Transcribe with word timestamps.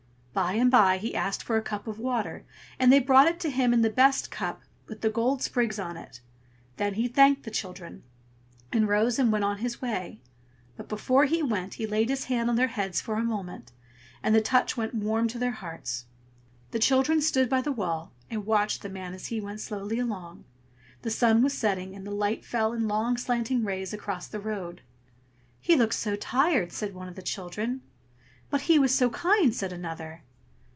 By 0.33 0.53
and 0.53 0.71
by 0.71 0.97
he 0.97 1.13
asked 1.13 1.43
for 1.43 1.57
a 1.57 1.61
cup 1.61 1.87
of 1.87 1.99
water, 1.99 2.45
and 2.79 2.89
they 2.89 3.01
brought 3.01 3.27
it 3.27 3.37
to 3.41 3.49
him 3.49 3.73
in 3.73 3.81
the 3.81 3.89
best 3.89 4.31
cup, 4.31 4.61
with 4.87 5.01
the 5.01 5.09
gold 5.09 5.41
sprigs 5.43 5.77
on 5.77 5.97
it: 5.97 6.21
then 6.77 6.93
he 6.93 7.09
thanked 7.09 7.43
the 7.43 7.51
children, 7.51 8.01
and 8.71 8.87
rose 8.87 9.19
and 9.19 9.29
went 9.29 9.43
on 9.43 9.57
his 9.57 9.81
way; 9.81 10.21
but 10.77 10.87
before 10.87 11.25
he 11.25 11.43
went 11.43 11.73
he 11.73 11.85
laid 11.85 12.07
his 12.07 12.23
hand 12.23 12.49
on 12.49 12.55
their 12.55 12.69
heads 12.69 13.01
for 13.01 13.15
a 13.15 13.23
moment, 13.25 13.73
and 14.23 14.33
the 14.33 14.39
touch 14.39 14.77
went 14.77 14.93
warm 14.95 15.27
to 15.27 15.37
their 15.37 15.51
hearts. 15.51 16.05
The 16.71 16.79
children 16.79 17.19
stood 17.21 17.49
by 17.49 17.59
the 17.59 17.73
wall 17.73 18.13
and 18.29 18.45
watched 18.45 18.83
the 18.83 18.89
man 18.89 19.13
as 19.13 19.25
he 19.27 19.41
went 19.41 19.59
slowly 19.59 19.99
along. 19.99 20.45
The 21.01 21.11
sun 21.11 21.43
was 21.43 21.51
setting, 21.51 21.93
and 21.93 22.07
the 22.07 22.11
light 22.11 22.45
fell 22.45 22.71
in 22.71 22.87
long 22.87 23.17
slanting 23.17 23.65
rays 23.65 23.91
across 23.91 24.27
the 24.27 24.39
road. 24.39 24.79
"He 25.59 25.75
looks 25.75 25.97
so 25.97 26.15
tired!" 26.15 26.71
said 26.71 26.93
one 26.95 27.09
of 27.09 27.15
the 27.15 27.21
children. 27.21 27.81
"But 28.49 28.61
he 28.63 28.77
was 28.77 28.93
so 28.93 29.09
kind!" 29.11 29.55
said 29.55 29.71
another. 29.71 30.23